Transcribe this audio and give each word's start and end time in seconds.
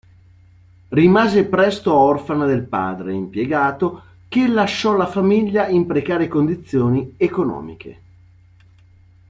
Rimase 0.89 1.45
presto 1.45 1.93
orfana 1.93 2.47
del 2.47 2.63
padre, 2.63 3.13
impiegato, 3.13 4.03
che 4.29 4.47
lasciò 4.47 4.95
la 4.97 5.05
famiglia 5.05 5.67
in 5.67 5.85
precarie 5.85 6.27
condizioni 6.27 7.13
economiche. 7.17 8.01